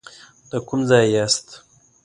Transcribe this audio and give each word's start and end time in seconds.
د 0.49 0.51
کوم 0.67 0.79
ځای 0.89 1.05
یاست. 1.15 1.47